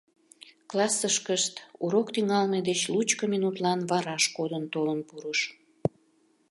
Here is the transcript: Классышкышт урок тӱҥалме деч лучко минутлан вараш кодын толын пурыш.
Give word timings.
Классышкышт 0.69 1.55
урок 1.85 2.07
тӱҥалме 2.15 2.59
деч 2.69 2.81
лучко 2.93 3.23
минутлан 3.33 3.79
вараш 3.91 4.23
кодын 4.35 4.63
толын 4.73 4.99
пурыш. 5.07 5.39